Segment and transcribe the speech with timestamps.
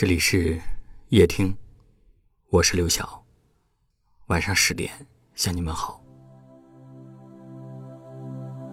[0.00, 0.58] 这里是
[1.10, 1.54] 夜听，
[2.48, 3.22] 我是刘晓。
[4.28, 4.90] 晚上十点
[5.34, 6.02] 向你们好。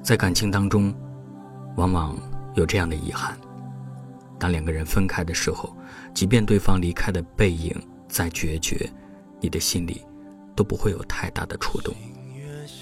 [0.01, 0.95] 在感情当中，
[1.75, 2.17] 往往
[2.55, 3.37] 有这样的遗憾：
[4.39, 5.75] 当两个人分开的时候，
[6.13, 7.75] 即便对方离开的背影
[8.07, 8.89] 再决绝，
[9.41, 10.05] 你的心里
[10.55, 11.93] 都不会有太大的触动。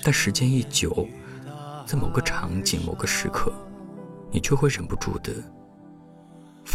[0.04, 1.09] 但时间一久，
[1.88, 3.52] 在某个场景、某个时刻，
[4.30, 5.34] 你却会忍不住的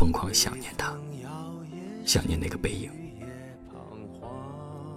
[0.01, 0.97] 疯狂想念他。
[2.07, 2.91] 想念那个背影，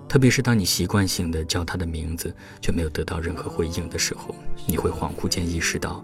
[0.08, 4.34] 特别是当你习惯性的叫他的名字，却没有得到任何回应的时候，
[4.66, 6.02] 你会恍惚间意识到，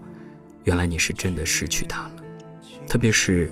[0.64, 2.12] 原来你是真的失去他了。
[2.86, 3.50] 特别是，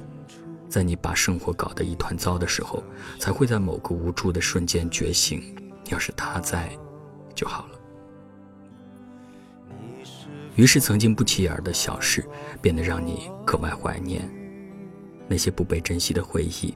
[0.69, 2.85] 在你把生活搞得一团糟的时候，
[3.19, 5.43] 才会在某个无助的瞬间觉醒：
[5.87, 6.71] 要是他在，
[7.35, 7.79] 就好了。
[10.57, 12.23] 于是，曾经不起眼的小事，
[12.61, 14.29] 变得让你格外怀念。
[15.29, 16.75] 那些不被珍惜的回忆。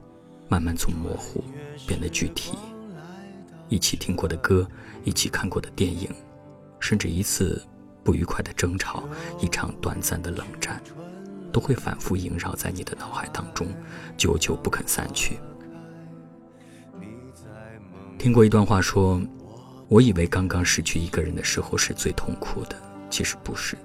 [0.49, 1.43] 慢慢从模糊
[1.87, 2.51] 变得具体，
[3.69, 4.67] 一起听过的歌，
[5.03, 6.07] 一起看过的电影，
[6.79, 7.59] 甚至一次
[8.03, 9.03] 不愉快的争吵，
[9.39, 10.79] 一场短暂的冷战，
[11.51, 13.67] 都会反复萦绕在你的脑海当中，
[14.15, 15.39] 久久不肯散去。
[18.19, 19.19] 听过一段话，说
[19.89, 22.75] ：“我以为刚刚失去一个人的时候是最痛苦的，
[23.09, 23.75] 其实不是，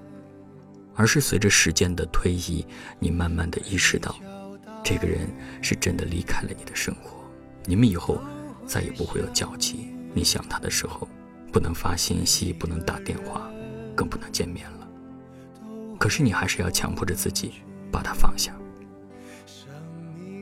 [0.95, 2.67] 而是随着时间的推移，
[2.98, 4.15] 你慢慢的意识到。”
[4.83, 5.29] 这个人
[5.61, 7.25] 是真的离开了你的生活，
[7.67, 8.19] 你们以后
[8.67, 9.91] 再也不会有交集。
[10.15, 11.07] 你想他的时候，
[11.53, 13.51] 不能发信息，不能打电话，
[13.95, 14.89] 更不能见面了。
[15.99, 17.53] 可是你还是要强迫着自己
[17.93, 18.55] 把他放下，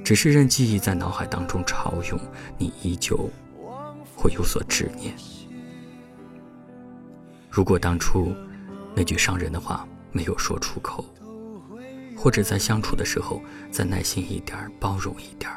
[0.04, 2.20] 只是任记忆在脑海当中潮涌，
[2.56, 3.28] 你依旧
[4.14, 5.14] 会有所执念。
[7.50, 8.32] 如果当初
[8.94, 11.04] 那句伤人的话没有说出口。
[12.16, 15.50] 或者在相处的时候，再耐心一点，包容一点，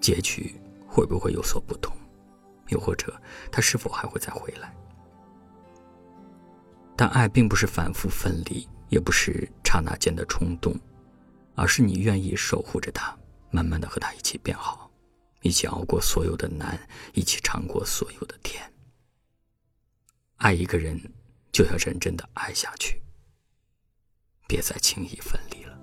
[0.00, 0.54] 结局
[0.86, 1.94] 会不会有所不同？
[2.68, 3.20] 又或者
[3.52, 4.74] 他是否还会再回来？
[6.96, 10.78] 但爱并不是反复分离，也不是刹那间的冲动，
[11.56, 13.14] 而是你愿意守护着他，
[13.50, 14.90] 慢慢的和他一起变好，
[15.42, 16.78] 一起熬过所有的难，
[17.12, 18.62] 一起尝过所有的甜。
[20.36, 20.98] 爱一个人，
[21.52, 23.02] 就要认真的爱下去，
[24.46, 25.73] 别再轻易分离了。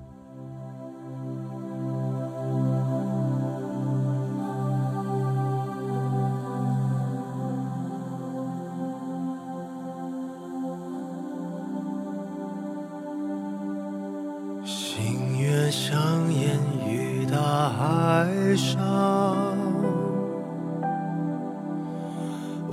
[15.71, 15.97] 香
[16.33, 18.27] 烟雨大海
[18.57, 19.55] 上，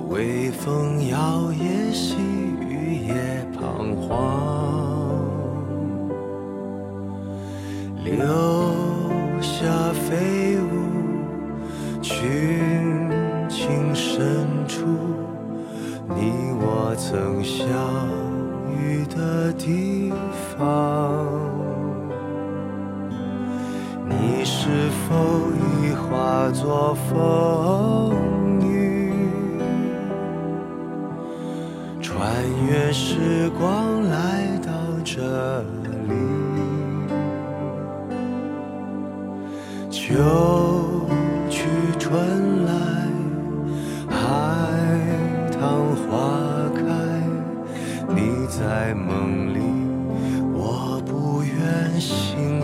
[0.09, 1.17] 微风摇
[1.53, 2.17] 曳，细
[2.61, 4.19] 雨也彷徨，
[8.05, 8.17] 留
[9.41, 10.67] 下飞舞
[12.03, 13.09] 群
[13.49, 14.85] 情深处，
[16.17, 17.65] 你我曾相
[18.77, 20.13] 遇的地
[20.59, 21.78] 方。
[24.21, 25.15] 你是否
[25.55, 29.13] 已化作风雨，
[32.01, 32.21] 穿
[32.67, 34.73] 越时光来到
[35.05, 36.13] 这里？
[39.89, 41.07] 秋
[41.49, 41.69] 去
[41.99, 42.73] 春来，
[44.09, 44.19] 海
[45.53, 45.61] 棠
[45.95, 46.11] 花
[46.75, 46.83] 开，
[48.09, 49.61] 你在梦里，
[50.55, 52.58] 我不愿醒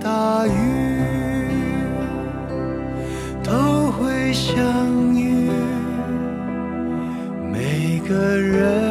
[0.00, 0.50] 大雨
[3.42, 5.50] 都会相遇，
[7.52, 8.85] 每个人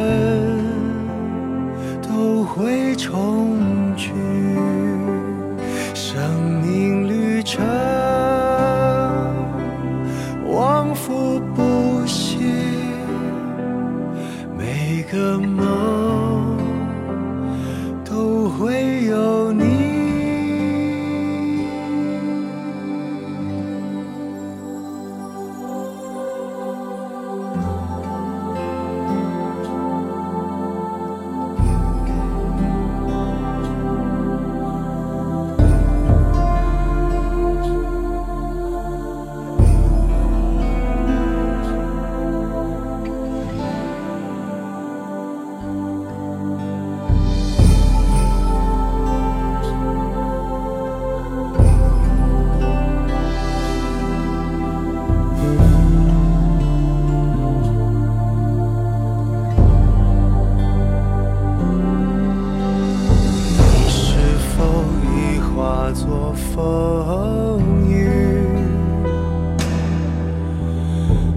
[66.56, 68.48] 风雨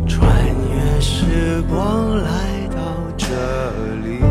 [0.07, 0.33] 穿
[0.73, 2.77] 越时光来到
[3.17, 3.27] 这
[4.05, 4.21] 里。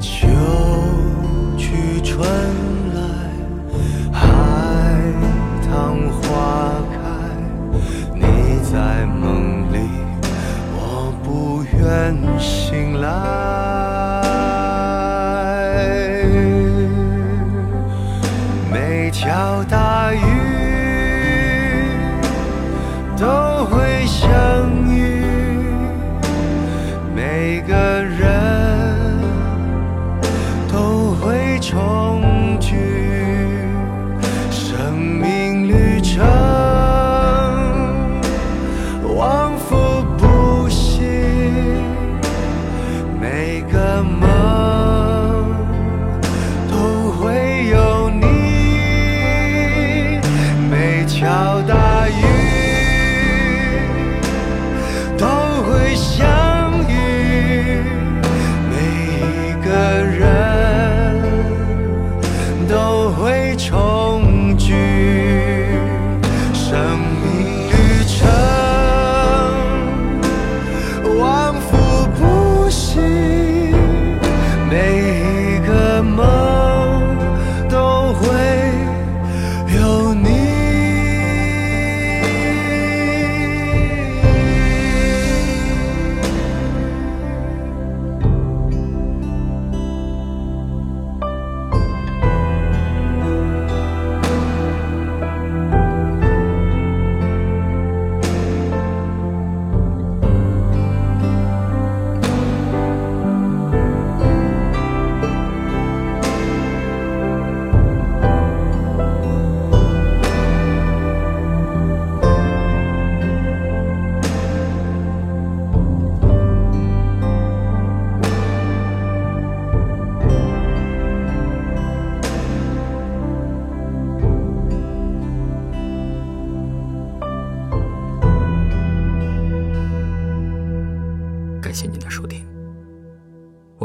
[0.00, 0.28] 秋
[1.58, 2.26] 去春
[2.94, 3.02] 来
[4.10, 4.98] 海
[5.62, 6.98] 棠花开
[8.14, 8.24] 你
[8.72, 9.90] 在梦里
[10.72, 13.59] 我不愿醒来。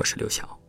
[0.06, 0.65] 是刘晓。